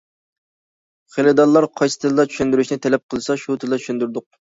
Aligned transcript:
خېرىدارلار 1.15 1.67
قايسى 1.81 1.99
تىلدا 2.05 2.25
چۈشەندۈرۈشنى 2.31 2.79
تەلەپ 2.87 3.05
قىلسا 3.15 3.37
شۇ 3.43 3.59
تىلدا 3.65 3.81
چۈشەندۈردۇق. 3.85 4.27